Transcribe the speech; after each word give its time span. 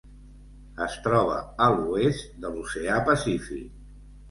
Es 0.85 0.95
troba 1.07 1.35
a 1.67 1.69
l'oest 1.77 2.33
de 2.47 2.53
l'Oceà 2.57 2.99
Pacífic: 3.13 3.81